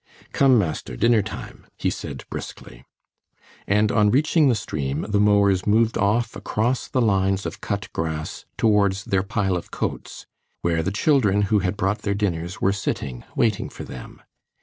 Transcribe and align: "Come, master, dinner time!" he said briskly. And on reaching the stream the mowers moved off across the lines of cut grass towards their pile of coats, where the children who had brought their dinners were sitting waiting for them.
"Come, 0.33 0.57
master, 0.57 0.97
dinner 0.97 1.21
time!" 1.21 1.67
he 1.77 1.91
said 1.91 2.25
briskly. 2.31 2.85
And 3.67 3.91
on 3.91 4.09
reaching 4.09 4.49
the 4.49 4.55
stream 4.55 5.05
the 5.07 5.19
mowers 5.19 5.67
moved 5.67 5.95
off 5.95 6.35
across 6.35 6.87
the 6.87 7.03
lines 7.03 7.45
of 7.45 7.61
cut 7.61 7.87
grass 7.93 8.45
towards 8.57 9.03
their 9.03 9.21
pile 9.21 9.55
of 9.55 9.69
coats, 9.69 10.25
where 10.63 10.81
the 10.81 10.89
children 10.89 11.43
who 11.53 11.59
had 11.59 11.77
brought 11.77 11.99
their 11.99 12.15
dinners 12.15 12.59
were 12.59 12.73
sitting 12.73 13.23
waiting 13.35 13.69
for 13.69 13.83
them. 13.83 14.19